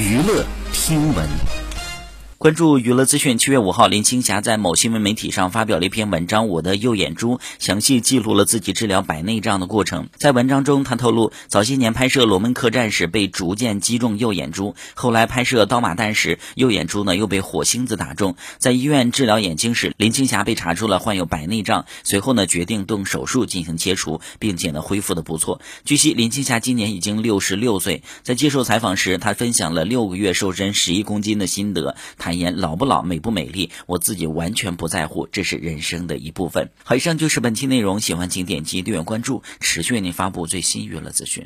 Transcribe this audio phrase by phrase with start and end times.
[0.00, 1.59] 娱乐听闻。
[2.40, 10.08] 关注娱乐资讯，七月五号，林青霞在某新闻媒体上发表了一篇文章《我的右眼珠》，详细记录了自己治疗白内障的过程。
[10.16, 18.36] 在文章中，她透露，早些年拍摄《罗门客栈》时被逐渐击中右眼珠，后来拍摄《刀马旦》时，右眼珠呢又被火星子打中。
[18.56, 25.60] 在医院治疗眼睛时，林青霞被查出了患有白内障，随后呢决定动手术进行切除，并且呢恢复的不错。
[25.84, 31.96] 据悉，林青霞今年已经六十六岁，在接受采访时，她分享了六个月瘦身十一公斤的心得。
[32.16, 36.70] 她坦言老不老美不美丽，我自己完全不在乎，这是人生的一部分。
[36.84, 41.44] 好，以上就是本期内容，喜欢请点击订阅关注，持续为您发布最新娱乐资讯。